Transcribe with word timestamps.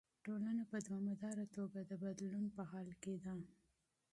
ټولنه 0.25 0.63
په 0.71 0.77
دوامداره 0.85 1.45
توګه 1.57 1.79
د 1.89 1.91
بدلون 2.03 2.45
په 2.55 2.61
حال 2.71 2.89
کې 3.03 3.15
ده. 3.23 3.35